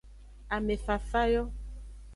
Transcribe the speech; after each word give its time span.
Ame 0.55 0.75
fafa 0.85 1.23
yo. 1.33 1.43